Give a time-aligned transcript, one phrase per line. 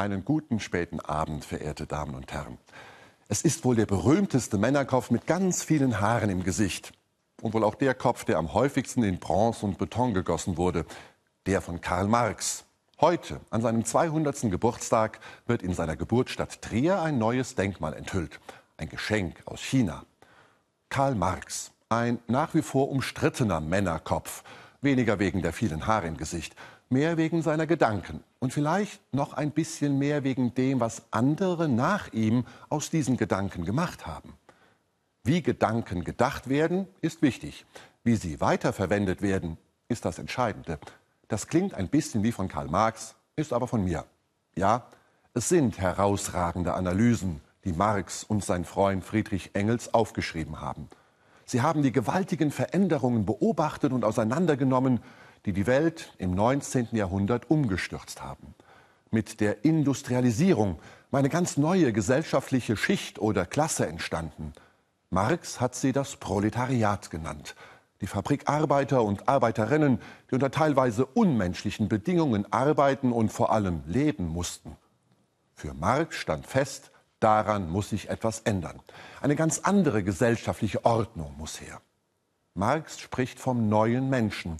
[0.00, 2.58] Einen guten späten Abend, verehrte Damen und Herren.
[3.26, 6.92] Es ist wohl der berühmteste Männerkopf mit ganz vielen Haaren im Gesicht.
[7.42, 10.86] Und wohl auch der Kopf, der am häufigsten in Bronze und Beton gegossen wurde.
[11.46, 12.64] Der von Karl Marx.
[13.00, 14.42] Heute, an seinem 200.
[14.42, 18.38] Geburtstag, wird in seiner Geburtsstadt Trier ein neues Denkmal enthüllt.
[18.76, 20.04] Ein Geschenk aus China.
[20.90, 24.44] Karl Marx, ein nach wie vor umstrittener Männerkopf.
[24.80, 26.54] Weniger wegen der vielen Haare im Gesicht,
[26.88, 32.12] mehr wegen seiner Gedanken und vielleicht noch ein bisschen mehr wegen dem, was andere nach
[32.12, 34.34] ihm aus diesen Gedanken gemacht haben.
[35.24, 37.66] Wie Gedanken gedacht werden, ist wichtig.
[38.04, 40.78] Wie sie weiterverwendet werden, ist das Entscheidende.
[41.28, 44.06] Das klingt ein bisschen wie von Karl Marx, ist aber von mir.
[44.56, 44.86] Ja,
[45.34, 50.88] es sind herausragende Analysen, die Marx und sein Freund Friedrich Engels aufgeschrieben haben.
[51.50, 55.00] Sie haben die gewaltigen Veränderungen beobachtet und auseinandergenommen,
[55.46, 56.88] die die Welt im 19.
[56.92, 58.54] Jahrhundert umgestürzt haben.
[59.10, 60.78] Mit der Industrialisierung
[61.10, 64.52] war eine ganz neue gesellschaftliche Schicht oder Klasse entstanden.
[65.08, 67.54] Marx hat sie das Proletariat genannt.
[68.02, 74.76] Die Fabrikarbeiter und Arbeiterinnen, die unter teilweise unmenschlichen Bedingungen arbeiten und vor allem leben mussten.
[75.54, 78.80] Für Marx stand fest, daran muss sich etwas ändern.
[79.20, 81.80] Eine ganz andere gesellschaftliche Ordnung muss her.
[82.54, 84.56] Marx spricht vom neuen Menschen,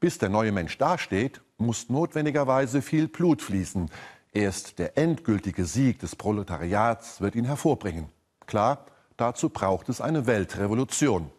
[0.00, 3.90] bis der neue Mensch dasteht, muss notwendigerweise viel Blut fließen.
[4.32, 8.10] Erst der endgültige Sieg des Proletariats wird ihn hervorbringen.
[8.46, 11.30] Klar, dazu braucht es eine Weltrevolution,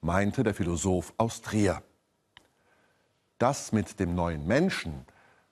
[0.00, 1.82] meinte der Philosoph aus Trier.
[3.38, 5.04] Das mit dem neuen Menschen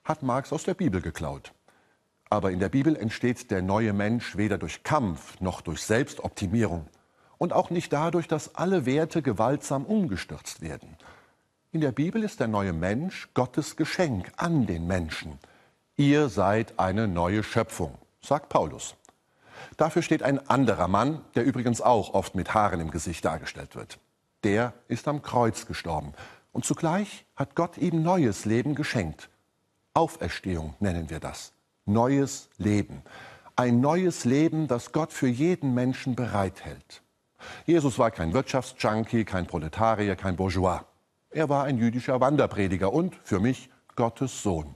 [0.03, 1.53] hat Marx aus der Bibel geklaut.
[2.29, 6.87] Aber in der Bibel entsteht der neue Mensch weder durch Kampf noch durch Selbstoptimierung
[7.37, 10.97] und auch nicht dadurch, dass alle Werte gewaltsam umgestürzt werden.
[11.71, 15.37] In der Bibel ist der neue Mensch Gottes Geschenk an den Menschen.
[15.95, 18.95] Ihr seid eine neue Schöpfung, sagt Paulus.
[19.75, 23.99] Dafür steht ein anderer Mann, der übrigens auch oft mit Haaren im Gesicht dargestellt wird.
[24.43, 26.13] Der ist am Kreuz gestorben.
[26.51, 29.29] Und zugleich hat Gott ihm neues Leben geschenkt.
[29.93, 31.53] Auferstehung nennen wir das.
[31.87, 33.01] Neues Leben.
[33.55, 37.01] Ein neues Leben, das Gott für jeden Menschen bereithält.
[37.65, 40.81] Jesus war kein Wirtschaftsjunkie, kein Proletarier, kein Bourgeois.
[41.29, 44.75] Er war ein jüdischer Wanderprediger und für mich Gottes Sohn.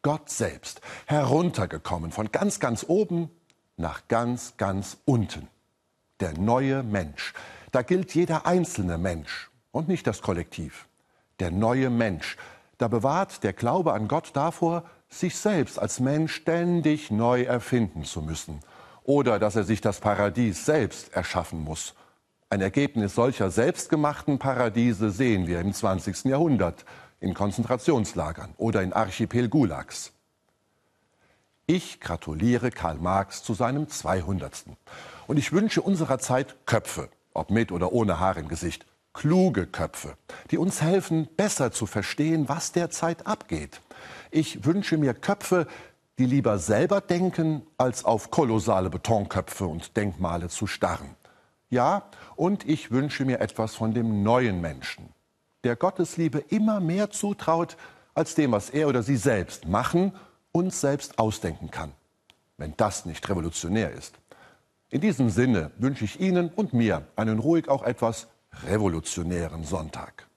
[0.00, 3.30] Gott selbst, heruntergekommen von ganz, ganz oben
[3.76, 5.48] nach ganz, ganz unten.
[6.20, 7.34] Der neue Mensch.
[7.72, 10.88] Da gilt jeder einzelne Mensch und nicht das Kollektiv.
[11.40, 12.38] Der neue Mensch.
[12.78, 18.22] Da bewahrt der Glaube an Gott davor, sich selbst als Mensch ständig neu erfinden zu
[18.22, 18.60] müssen.
[19.04, 21.94] Oder dass er sich das Paradies selbst erschaffen muss
[22.50, 26.24] ein Ergebnis solcher selbstgemachten Paradiese sehen wir im 20.
[26.24, 26.86] Jahrhundert
[27.20, 30.12] in Konzentrationslagern oder in Archipel-Gulags.
[31.66, 34.64] Ich gratuliere Karl Marx zu seinem 200.
[35.26, 38.86] Und ich wünsche unserer Zeit Köpfe, ob mit oder ohne Haar im Gesicht,
[39.18, 40.16] kluge Köpfe,
[40.52, 43.80] die uns helfen, besser zu verstehen, was derzeit abgeht.
[44.30, 45.66] Ich wünsche mir Köpfe,
[46.18, 51.16] die lieber selber denken, als auf kolossale Betonköpfe und Denkmale zu starren.
[51.68, 52.04] Ja,
[52.36, 55.08] und ich wünsche mir etwas von dem neuen Menschen,
[55.64, 57.76] der Gottes Liebe immer mehr zutraut
[58.14, 60.12] als dem, was er oder sie selbst machen
[60.52, 61.90] und selbst ausdenken kann.
[62.56, 64.14] Wenn das nicht revolutionär ist.
[64.90, 68.28] In diesem Sinne wünsche ich Ihnen und mir einen ruhig auch etwas
[68.66, 70.27] revolutionären Sonntag.